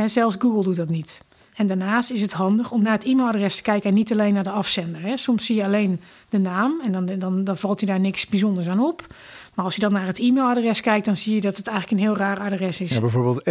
[0.07, 1.21] Zelfs Google doet dat niet.
[1.55, 4.43] En daarnaast is het handig om naar het e-mailadres te kijken en niet alleen naar
[4.43, 5.03] de afzender.
[5.03, 5.17] Hè.
[5.17, 8.69] Soms zie je alleen de naam en dan, dan, dan valt je daar niks bijzonders
[8.69, 9.07] aan op.
[9.55, 12.09] Maar als je dan naar het e-mailadres kijkt, dan zie je dat het eigenlijk een
[12.09, 12.91] heel raar adres is.
[12.91, 13.43] Ja, bijvoorbeeld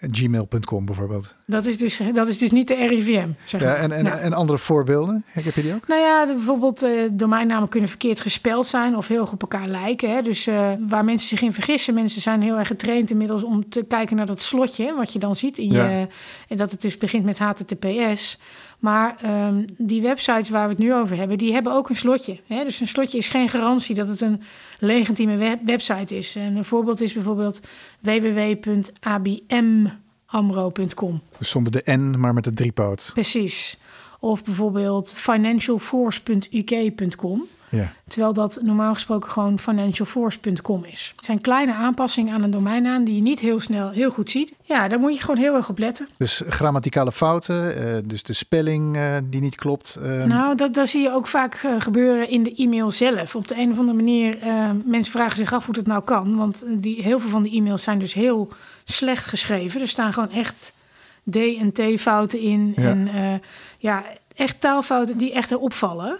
[0.00, 1.34] rvm.gmail.com bijvoorbeeld.
[1.46, 3.28] Dat is dus, dat is dus niet de RIVM.
[3.44, 3.76] Zeg ja, maar.
[3.76, 4.18] en, en, nou.
[4.18, 5.24] en andere voorbeelden?
[5.26, 5.88] Heb je die ook?
[5.88, 10.10] Nou ja, bijvoorbeeld uh, domeinnamen kunnen verkeerd gespeld zijn of heel erg op elkaar lijken.
[10.10, 10.22] Hè.
[10.22, 13.84] Dus uh, waar mensen zich in vergissen, mensen zijn heel erg getraind inmiddels om te
[13.84, 15.88] kijken naar dat slotje, wat je dan ziet in Ja.
[15.88, 16.06] je.
[16.48, 18.38] En dat het dus begint met HTTPS.
[18.78, 22.40] Maar um, die websites waar we het nu over hebben, die hebben ook een slotje.
[22.46, 22.64] Hè?
[22.64, 24.42] Dus een slotje is geen garantie dat het een
[24.78, 26.36] legitieme web website is.
[26.36, 27.60] En een voorbeeld is bijvoorbeeld
[28.00, 29.85] www.abm
[30.26, 31.20] amro.com.
[31.38, 33.10] Dus zonder de N, maar met de driepoot.
[33.12, 33.78] Precies.
[34.20, 37.46] Of bijvoorbeeld financialforce.uk.com.
[37.70, 37.92] Ja.
[38.08, 41.12] Terwijl dat normaal gesproken gewoon financialforce.com is.
[41.16, 44.52] Het zijn kleine aanpassingen aan een domeinnaam die je niet heel snel heel goed ziet.
[44.62, 46.08] Ja, daar moet je gewoon heel erg op letten.
[46.16, 49.98] Dus grammaticale fouten, uh, dus de spelling uh, die niet klopt.
[50.02, 50.24] Uh...
[50.24, 53.34] Nou, dat, dat zie je ook vaak gebeuren in de e-mail zelf.
[53.34, 54.38] Op de een of andere manier,
[54.84, 56.36] mensen vragen zich af hoe het nou kan.
[56.36, 58.52] Want die, heel veel van die e-mails zijn dus heel
[58.86, 59.80] slecht geschreven.
[59.80, 60.72] Er staan gewoon echt
[61.30, 62.72] D en T fouten in.
[62.76, 62.88] Ja.
[62.88, 63.10] En
[63.78, 66.16] ja, echt taalfouten die echt opvallen.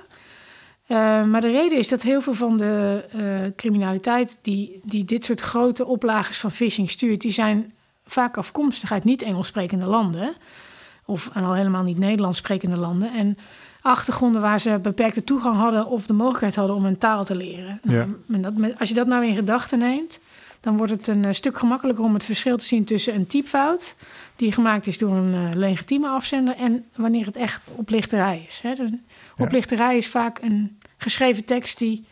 [0.88, 5.24] Uh, maar de reden is dat heel veel van de uh, criminaliteit die, die dit
[5.24, 7.72] soort grote oplages van phishing stuurt, die zijn
[8.07, 10.35] vaak afkomstig uit niet-Engels sprekende landen.
[11.05, 13.12] Of en al helemaal niet Nederlands sprekende landen.
[13.12, 13.38] En
[13.81, 17.81] achtergronden waar ze beperkte toegang hadden of de mogelijkheid hadden om een taal te leren.
[17.83, 18.07] Ja.
[18.26, 20.18] Nou, dat, als je dat nou in gedachten neemt,
[20.66, 23.96] dan wordt het een uh, stuk gemakkelijker om het verschil te zien tussen een typfout
[24.37, 28.61] die gemaakt is door een legitieme afzender en wanneer het echt oplichterij is.
[28.62, 28.74] Hè.
[28.74, 28.90] Dus
[29.38, 32.05] oplichterij is vaak een geschreven tekst die,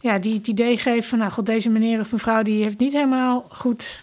[0.00, 1.18] ja, die het idee geeft van...
[1.18, 4.02] nou god, deze meneer of mevrouw die heeft niet helemaal goed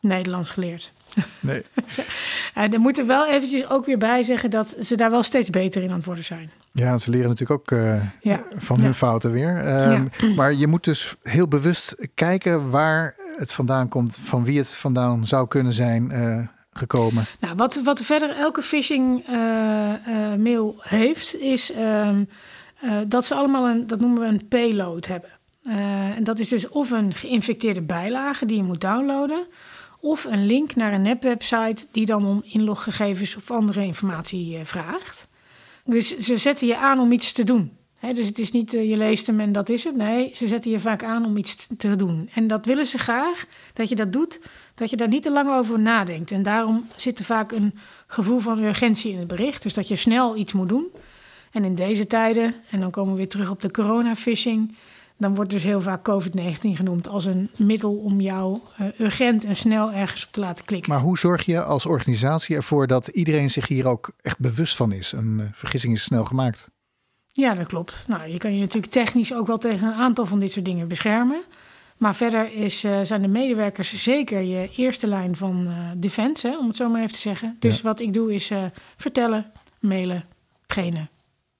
[0.00, 0.92] Nederlands geleerd.
[1.40, 1.62] Nee.
[2.54, 5.50] en er moet er wel eventjes ook weer bij zeggen dat ze daar wel steeds
[5.50, 6.50] beter in aan het worden zijn.
[6.72, 8.44] Ja, ze leren natuurlijk ook uh, Ja.
[8.56, 8.82] van Ja.
[8.82, 9.82] hun fouten weer.
[9.92, 14.74] Um, Maar je moet dus heel bewust kijken waar het vandaan komt, van wie het
[14.74, 17.24] vandaan zou kunnen zijn uh, gekomen.
[17.40, 19.34] Nou, wat, wat verder elke phishing uh,
[20.38, 22.28] mail heeft, is um,
[23.08, 25.30] dat ze allemaal een, dat noemen we een payload hebben.
[26.16, 29.46] en dat is dus of een geïnfecteerde bijlage die je moet downloaden,
[30.00, 35.28] of een link naar een nepwebsite die dan om inloggegevens of andere informatie vraagt.
[35.84, 37.78] Dus ze zetten je aan om iets te doen.
[38.14, 39.96] Dus het is niet uh, je leest hem en dat is het.
[39.96, 42.30] Nee, ze zetten je vaak aan om iets te doen.
[42.34, 44.40] En dat willen ze graag, dat je dat doet,
[44.74, 46.30] dat je daar niet te lang over nadenkt.
[46.30, 47.74] En daarom zit er vaak een
[48.06, 49.62] gevoel van urgentie in het bericht.
[49.62, 50.86] Dus dat je snel iets moet doen.
[51.52, 54.76] En in deze tijden, en dan komen we weer terug op de corona-phishing...
[55.20, 59.56] dan wordt dus heel vaak COVID-19 genoemd als een middel om jou uh, urgent en
[59.56, 60.92] snel ergens op te laten klikken.
[60.92, 64.92] Maar hoe zorg je als organisatie ervoor dat iedereen zich hier ook echt bewust van
[64.92, 65.12] is?
[65.12, 66.70] Een uh, vergissing is snel gemaakt.
[67.32, 68.04] Ja, dat klopt.
[68.08, 70.88] Nou, je kan je natuurlijk technisch ook wel tegen een aantal van dit soort dingen
[70.88, 71.40] beschermen.
[71.96, 76.66] Maar verder is, uh, zijn de medewerkers zeker je eerste lijn van defense, hè, om
[76.68, 77.56] het zo maar even te zeggen.
[77.58, 77.82] Dus Ja.
[77.82, 78.50] wat ik doe is
[78.96, 80.24] vertellen, mailen,
[80.66, 81.10] trainen,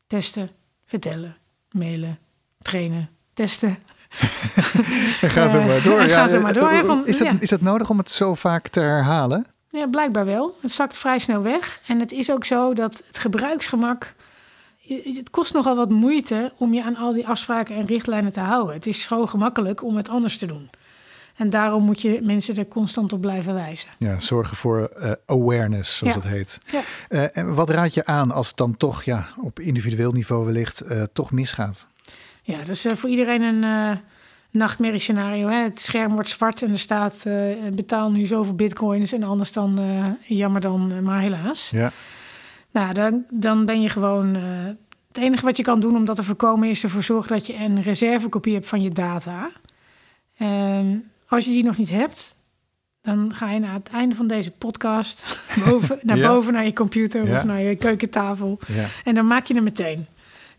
[0.06, 0.50] testen,
[0.84, 1.36] vertellen,
[1.70, 2.18] mailen,
[2.62, 3.08] trainen,
[3.40, 3.78] testen.
[5.20, 6.02] En ga zo Eh, maar door.
[6.08, 7.36] Ja, zo maar door, eh, hè, van- is, het, ja.
[7.56, 9.46] is nodig om het zo vaak te herhalen?
[9.68, 10.56] Ja, blijkbaar wel.
[10.62, 11.80] Het zakt vrij snel weg.
[11.86, 14.14] En het is ook zo dat het gebruiksgemak.
[15.04, 18.74] Het kost nogal wat moeite om je aan al die afspraken en richtlijnen te houden.
[18.74, 20.70] Het is zo gemakkelijk om het anders te doen.
[21.36, 23.88] En daarom moet je mensen er constant op blijven wijzen.
[23.98, 26.20] Ja, zorgen voor eh, awareness, zoals Ja.
[26.20, 26.58] het heet.
[26.72, 26.80] Ja.
[27.08, 30.80] Eh, en wat raad je aan als het dan toch ja, op individueel niveau wellicht
[30.80, 31.86] eh, toch misgaat?
[32.50, 33.96] Ja, dat is eh, voor iedereen een eh
[34.52, 35.48] nachtmerriescenario.
[35.48, 35.62] Hè?
[35.62, 37.34] Het scherm wordt zwart en er staat eh,
[37.74, 39.80] betaal nu zoveel bitcoins en anders dan
[40.26, 41.70] jammer dan, maar helaas.
[41.70, 41.90] Ja.
[42.70, 44.34] Nou, dan, dan ben je gewoon.
[45.08, 47.54] het enige wat je kan doen om dat te voorkomen is ervoor zorgen dat je
[47.56, 49.50] een reservekopie hebt van je data.
[50.36, 52.36] En als je die nog niet hebt,
[53.02, 56.28] dan ga je naar het einde van deze podcast boven, naar Ja.
[56.28, 57.36] boven naar je computer Ja.
[57.38, 58.58] of naar je keukentafel.
[59.04, 60.06] En dan maak je hem meteen.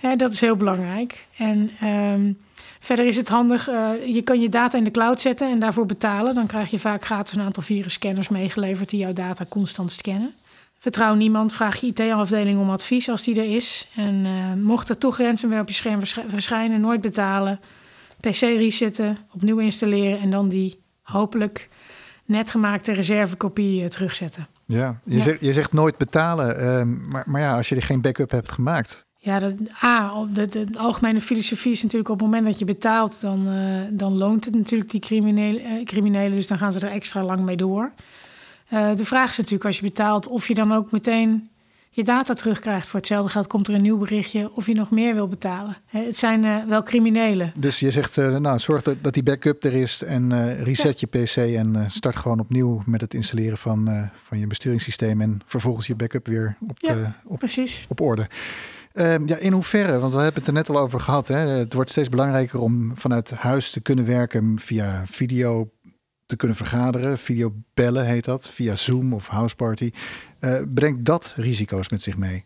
[0.02, 1.28] Hè, dat is heel belangrijk.
[1.38, 2.32] En ehm,
[2.80, 5.86] verder is het handig, eh, je kan je data in de cloud zetten en daarvoor
[5.86, 6.36] betalen.
[6.36, 10.34] Dan krijg je vaak gratis een aantal virusscanners meegeleverd die jouw data constant scannen.
[10.80, 13.88] Vertrouw niemand, vraag je IT-afdeling om advies als die er is.
[13.96, 17.60] En eh, mocht er toch ransomware op je scherm versch- verschijnen, nooit betalen.
[18.20, 21.70] PC resetten, opnieuw installeren en dan die hopelijk
[22.26, 24.48] net gemaakte reservekopie eh, terugzetten.
[24.66, 25.00] Ja.
[25.06, 25.24] Je, Ja.
[25.24, 28.52] Zegt, je zegt nooit betalen, ehm, maar, maar ja, als je er geen backup hebt
[28.52, 29.06] gemaakt.
[29.24, 29.54] Ja, dat,
[29.84, 33.48] A, op de, de, algemene filosofie is natuurlijk op het moment dat je betaalt, dan,
[33.48, 33.54] eh,
[33.90, 37.40] dan loont het natuurlijk die criminelen, eh, criminelen, dus dan gaan ze er extra lang
[37.40, 37.92] mee door.
[38.68, 41.50] Eh, de vraag is natuurlijk als je betaalt of je dan ook meteen
[41.90, 42.88] je data terugkrijgt.
[42.88, 45.78] Voor hetzelfde geld komt er een nieuw berichtje of je nog meer wil betalen.
[45.86, 47.54] Hè, het zijn wel criminelen.
[47.56, 51.36] Dus je zegt, nou, zorg dat, dat die backup er is en reset je PC
[51.36, 56.28] en start gewoon opnieuw met het installeren van, van je besturingssysteem en vervolgens je backup
[56.28, 57.20] weer op, Ja.
[57.24, 57.86] op, Precies.
[57.90, 58.28] op orde.
[58.94, 61.28] Ehm, ja, in hoeverre, want we hebben het er net al over gehad.
[61.28, 61.38] Hè?
[61.38, 65.70] Het wordt steeds belangrijker om vanuit huis te kunnen werken via video
[66.26, 67.18] te kunnen vergaderen.
[67.18, 69.92] Video bellen heet dat, via Zoom of Houseparty.
[70.40, 72.44] Eh brengt dat risico's met zich mee?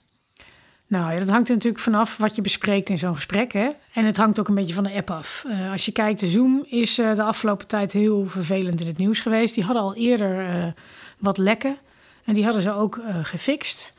[0.87, 3.51] Nou ja, dat hangt er natuurlijk vanaf wat je bespreekt in zo'n gesprek.
[3.51, 3.67] Hè?
[3.93, 5.45] En het hangt ook een beetje van de app af.
[5.47, 8.97] Eh, als je kijkt, de Zoom is eh, de afgelopen tijd heel vervelend in het
[8.97, 9.55] nieuws geweest.
[9.55, 10.73] Die hadden al eerder
[11.17, 11.77] wat lekken.
[12.25, 13.93] En die hadden ze ook gefixt.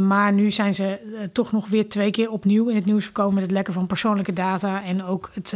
[0.00, 0.98] Maar nu zijn ze
[1.32, 4.32] toch nog weer twee keer opnieuw in het nieuws gekomen met het lekken van persoonlijke
[4.32, 4.84] data.
[4.84, 5.54] En ook het,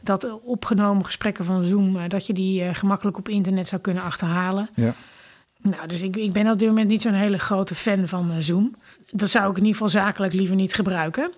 [0.00, 4.68] dat opgenomen gesprekken van Zoom, dat je die gemakkelijk op internet zou kunnen achterhalen.
[4.74, 4.94] Ja.
[5.62, 8.74] Nou, dus ik, ik ben op dit moment niet zo'n hele grote fan van Zoom.
[9.10, 11.30] Dat zou ik in ieder geval zakelijk liever niet gebruiken.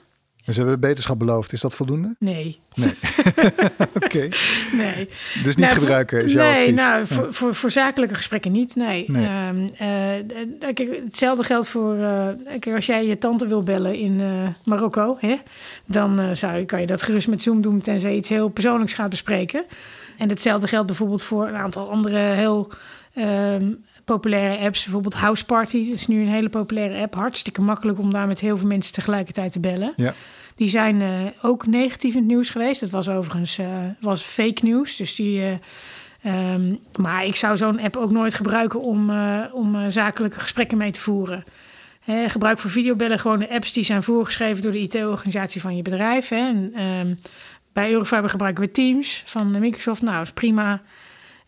[0.50, 1.52] En ze hebben beterschap beloofd.
[1.52, 2.14] Is dat voldoende?
[2.18, 2.60] Nee.
[2.74, 2.94] Nee.
[4.02, 4.28] Oké.
[4.72, 5.08] Nee.
[5.42, 6.66] Dus niet gebruiken is jouw nee, advies?
[6.66, 9.04] Nee, nou, voor, voor, voor, zakelijke gesprekken niet, nee.
[9.06, 9.48] nee.
[9.48, 9.68] Um,
[11.04, 11.96] hetzelfde geldt voor...
[11.96, 15.16] Uh, als jij je tante wil bellen in uh, Marokko...
[15.20, 15.36] Hè,
[15.86, 17.80] dan zou je, kan je dat gerust met Zoom doen...
[17.80, 19.64] tenzij je iets heel persoonlijks gaat bespreken.
[20.18, 22.70] En hetzelfde geldt bijvoorbeeld voor een aantal andere heel...
[23.14, 24.82] Um, populaire apps.
[24.82, 27.14] Bijvoorbeeld House Party dat is nu een hele populaire app.
[27.14, 29.92] Hartstikke makkelijk om daar met heel veel mensen tegelijkertijd te bellen.
[29.96, 30.14] Ja.
[30.60, 31.08] Die zijn uh,
[31.42, 32.80] ook negatief in het nieuws geweest.
[32.80, 33.66] Dat was overigens uh,
[34.00, 34.96] was fake nieuws.
[34.96, 35.40] Dus die,
[36.22, 39.10] uh, um, maar ik zou zo'n app ook nooit gebruiken om,
[39.52, 41.44] om zakelijke gesprekken mee te voeren.
[42.00, 45.82] Hè, gebruik voor videobellen gewoon de apps die zijn voorgeschreven door de IT-organisatie van je
[45.82, 46.28] bedrijf.
[46.28, 46.36] Hè.
[46.36, 47.18] En, um,
[47.72, 50.02] bij Eurofiber gebruiken we Teams van Microsoft.
[50.02, 50.82] Nou, is prima.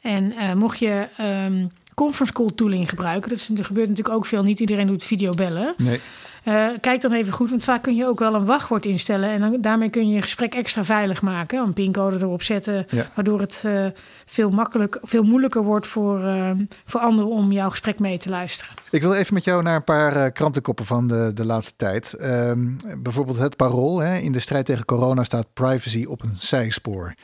[0.00, 3.28] En mocht je um, conference call tooling gebruiken.
[3.28, 4.42] Dat, er gebeurt natuurlijk ook veel.
[4.42, 5.74] Niet iedereen doet videobellen.
[5.76, 6.00] Nee.
[6.44, 9.30] Uh, kijk dan even goed, want vaak kun je ook wel een wachtwoord instellen.
[9.30, 11.58] En dan, daarmee kun je je gesprek extra veilig maken.
[11.58, 13.86] Een pincode erop zetten, waardoor het uh,
[14.26, 16.50] veel, makkelijk, veel moeilijker wordt voor, uh,
[16.84, 18.74] voor anderen om jouw gesprek mee te luisteren.
[18.90, 22.16] Ik wil even met jou naar een paar krantenkoppen van de, de laatste tijd.
[22.22, 23.98] Um, bijvoorbeeld het parool.
[23.98, 24.16] Hè.
[24.16, 27.14] In de strijd tegen corona staat privacy op een zijspoor.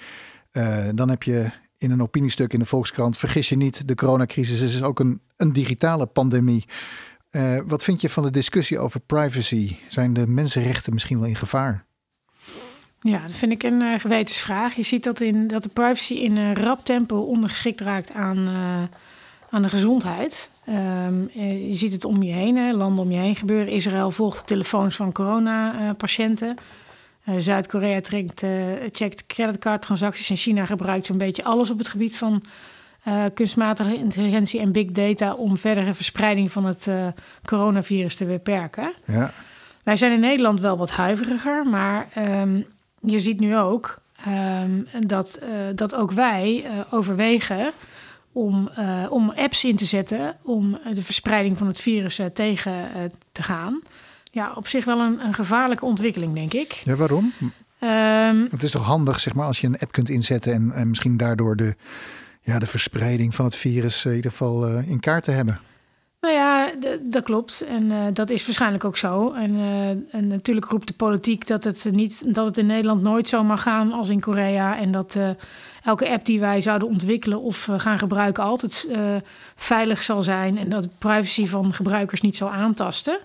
[0.95, 3.17] dan heb je in een opiniestuk in de Volkskrant.
[3.17, 6.65] Vergis je niet, de coronacrisis is ook een, een digitale pandemie.
[7.31, 9.77] Uh, wat vind je van de discussie over privacy?
[9.89, 11.85] Zijn de mensenrechten misschien wel in gevaar?
[13.01, 14.75] Ja, dat vind ik een uh, gewetensvraag.
[14.75, 18.83] Je ziet dat, in, dat de privacy in een rap tempo ondergeschikt raakt aan, uh,
[19.51, 20.51] aan de gezondheid.
[20.69, 21.31] Um,
[21.69, 23.73] je ziet het om je heen, hè, landen om je heen gebeuren.
[23.73, 26.57] Israël volgt de telefoons van coronapatiënten.
[27.37, 28.01] Zuid-Korea
[28.93, 32.43] checkt creditcardtransacties en China gebruikt zo'n beetje alles op het gebied van
[33.09, 36.89] uh, kunstmatige intelligentie en big data om verdere verspreiding van het
[37.45, 38.93] coronavirus te beperken.
[39.05, 39.33] Ja.
[39.83, 42.67] Wij zijn in Nederland wel wat huiveriger, maar um,
[43.01, 43.99] je ziet nu ook
[44.63, 45.41] um, dat,
[45.75, 47.71] dat ook wij overwegen
[48.33, 48.71] om,
[49.09, 52.73] om apps in te zetten om de verspreiding van het virus tegen
[53.33, 53.83] te gaan
[54.31, 56.73] ja, op zich wel een, een gevaarlijke ontwikkeling, denk ik.
[56.73, 57.33] Ja, waarom?
[57.81, 60.89] Um, het is toch handig, zeg maar, als je een app kunt inzetten en, en
[60.89, 61.77] misschien daardoor de,
[62.49, 65.61] ja, de verspreiding van het virus in ieder geval uh, in kaart te hebben.
[66.21, 67.61] Nou ja, dat klopt.
[67.61, 69.33] En uh, dat is waarschijnlijk ook zo.
[69.33, 73.29] En, uh, en, natuurlijk roept de politiek dat het, niet, dat het in Nederland nooit
[73.29, 74.79] zo mag gaan als in Korea.
[74.79, 75.19] En dat
[75.85, 78.89] elke app die wij zouden ontwikkelen of gaan gebruiken altijd
[79.57, 80.59] veilig zal zijn.
[80.59, 83.19] En dat de privacy van gebruikers niet zal aantasten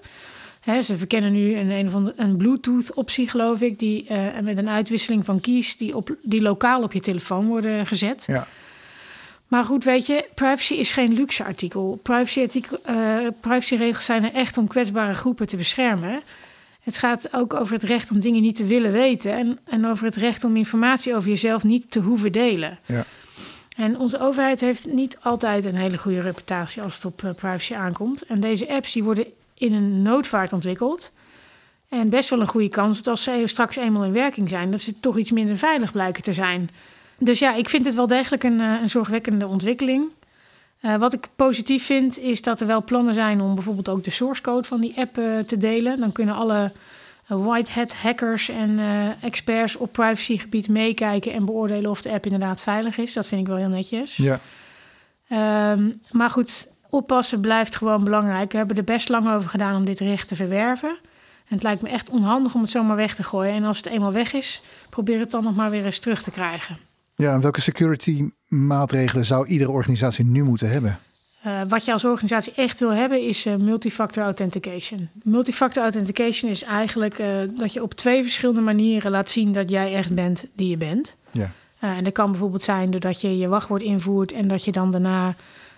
[0.82, 4.08] ze verkennen nu een, een, van een Bluetooth-optie, geloof ik, die
[4.42, 8.24] met een uitwisseling van keys die, op, die lokaal op je telefoon worden gezet.
[8.28, 8.48] Ja.
[9.54, 12.00] Maar goed, weet je, privacy is geen luxe artikel.
[12.04, 16.22] Privacy artikel uh, privacyregels zijn er echt om kwetsbare groepen te beschermen.
[16.82, 20.06] Het gaat ook over het recht om dingen niet te willen weten en, en over
[20.06, 22.80] het recht om informatie over jezelf niet te hoeven delen.
[22.86, 23.06] Ja.
[23.76, 27.76] En onze overheid heeft niet altijd een hele goede reputatie als het op eh, privacy
[27.76, 28.26] aankomt.
[28.26, 31.12] En deze apps die worden in een noodvaart ontwikkeld.
[31.90, 34.82] En best wel een goede kans dat als ze straks eenmaal in werking zijn, dat
[34.82, 36.70] ze toch iets minder veilig blijken te zijn.
[37.24, 40.12] Dus ja, ik vind het wel degelijk een, eh, een zorgwekkende ontwikkeling.
[40.82, 44.12] Uh, wat ik positief vind, is dat er wel plannen zijn om bijvoorbeeld ook de
[44.12, 46.00] source code van die app uh, te delen.
[46.00, 46.72] Dan kunnen alle
[47.28, 48.80] white hat hackers en
[49.22, 53.14] experts op privacygebied meekijken en beoordelen of de app inderdaad veilig is.
[53.14, 54.18] Dat vind ik wel heel netjes.
[54.18, 54.40] Ja.
[55.72, 58.52] Um, maar goed, oppassen blijft gewoon belangrijk.
[58.52, 60.90] We hebben er best lang over gedaan om dit recht te verwerven.
[61.48, 63.54] En het lijkt me echt onhandig om het zomaar weg te gooien.
[63.54, 66.32] En als het eenmaal weg is, probeer het dan nog maar weer eens terug te
[66.32, 66.78] krijgen.
[67.16, 71.00] Ja, en welke security maatregelen zou iedere organisatie nu moeten hebben?
[71.48, 75.10] Uh, wat je als organisatie echt wil hebben is uh, multifactor authentication.
[75.24, 79.96] Multifactor authentication is eigenlijk uh, dat je op twee verschillende manieren laat zien dat jij
[79.96, 81.16] echt bent die je bent.
[81.32, 81.52] Ja.
[81.80, 85.36] en dat kan bijvoorbeeld zijn doordat je je wachtwoord invoert en dat je dan daarna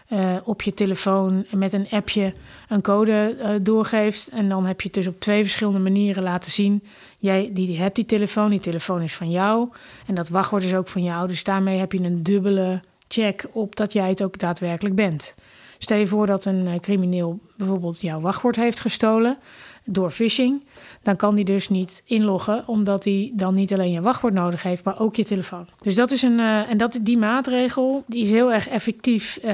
[0.10, 2.34] uh, op je telefoon met een appje
[2.70, 4.28] een code uh, doorgeeft.
[4.30, 6.84] En dan heb je het dus op twee verschillende manieren laten zien.
[7.18, 9.70] Jij die hebt die telefoon, die telefoon is van jou.
[10.06, 11.28] En dat wachtwoord is ook van jou.
[11.28, 15.34] Dus daarmee heb je een dubbele check op dat jij het ook daadwerkelijk bent.
[15.78, 19.38] Stel je voor dat een uh, crimineel bijvoorbeeld jouw wachtwoord heeft gestolen.
[19.86, 20.64] Door phishing,
[21.02, 24.84] dan kan die dus niet inloggen, omdat hij dan niet alleen je wachtwoord nodig heeft,
[24.84, 25.68] maar ook je telefoon.
[25.82, 29.52] Dus dat is een uh, en dat die maatregel die is heel erg effectief uh,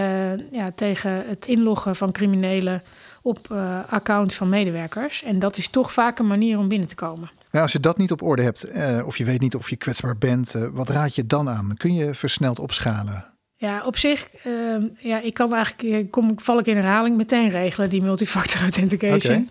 [0.52, 2.82] ja, tegen het inloggen van criminelen
[3.22, 5.24] op uh, accounts van medewerkers.
[5.24, 7.32] En dat is toch vaak een manier om binnen te komen.
[7.52, 8.68] Als je dat niet op orde hebt,
[9.06, 11.74] of je weet niet of je kwetsbaar bent, wat raad je dan aan?
[11.78, 13.31] Kun je versneld opschalen?
[13.62, 17.90] Ja, op zich, uh, ja, ik kan eigenlijk, kom, val ik in herhaling, meteen regelen
[17.90, 19.50] die multifactor authentication.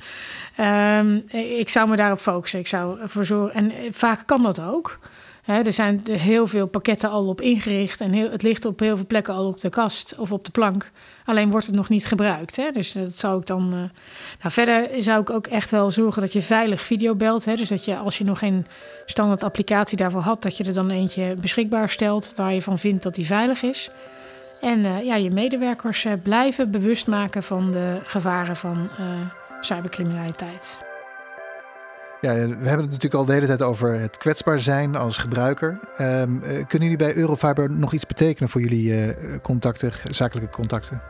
[0.57, 0.99] Okay.
[0.99, 1.25] Um,
[1.59, 2.59] ik zou me daarop focussen.
[2.59, 4.99] Ik zou ervoor zorgen, en vaak kan dat ook
[5.59, 9.07] er zijn heel veel pakketten al op ingericht en heel, het ligt op heel veel
[9.07, 10.91] plekken al op de kast of op de plank.
[11.25, 12.61] Alleen wordt het nog niet gebruikt.
[12.73, 13.63] Dus dat zou ik dan.
[13.65, 13.81] Uh...
[14.41, 17.45] Nou, verder zou ik ook echt wel zorgen dat je veilig video belt.
[17.45, 17.55] Hè?
[17.55, 18.67] Dus dat je als je nog geen
[19.07, 23.03] standaard applicatie daarvoor had, dat je er dan eentje beschikbaar stelt waar je van vindt
[23.03, 23.91] dat die veilig is.
[24.61, 28.91] En uh, ja, je medewerkers uh, blijven bewust maken van de gevaren van
[29.61, 30.90] cybercriminaliteit.
[32.21, 35.81] Ja, we hebben het natuurlijk al de hele tijd over het kwetsbaar zijn als gebruiker.
[36.01, 41.03] Um, kunnen jullie bij Eurofiber nog iets betekenen voor jullie uh, contacten, zakelijke contacten?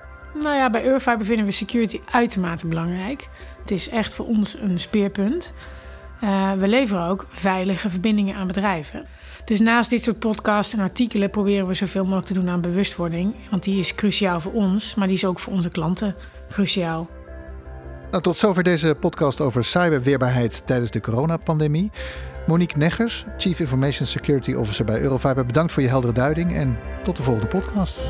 [0.42, 3.28] Nou ja, bij Eurofiber vinden we security uitermate belangrijk.
[3.60, 5.52] Het is echt voor ons een speerpunt.
[6.24, 9.06] Uh, we leveren ook veilige verbindingen aan bedrijven.
[9.44, 13.34] Dus naast dit soort podcasts en artikelen proberen we zoveel mogelijk te doen aan bewustwording.
[13.50, 16.14] Want die is cruciaal voor ons, maar die is ook voor onze klanten
[16.50, 17.08] cruciaal.
[18.10, 21.90] Nou, tot zover deze podcast over cyberweerbaarheid tijdens de coronapandemie.
[22.46, 27.16] Monique Neggers, Chief Information Security Officer bij Eurofiber, bedankt voor je heldere duiding en tot
[27.16, 28.00] de volgende podcast.